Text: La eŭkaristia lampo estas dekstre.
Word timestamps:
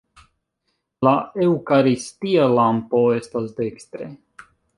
La 1.07 1.13
eŭkaristia 1.47 2.49
lampo 2.55 3.03
estas 3.19 3.53
dekstre. 3.61 4.11